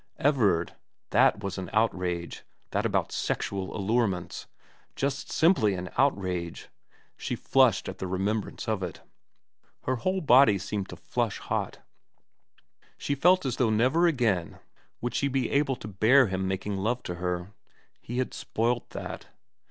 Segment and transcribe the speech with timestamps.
[0.17, 0.73] Everard,
[1.11, 4.47] that was an outrage, that about sexual allurements;
[4.95, 6.69] just simply an outrage.
[7.17, 9.01] She flushed at VERA XT the remembrance of it;
[9.83, 11.81] her whole body seemed to flush hot.
[12.97, 14.57] She felt as though never again
[15.01, 17.51] would she be able to bear him making love to her.
[17.99, 19.27] He had spoilt that.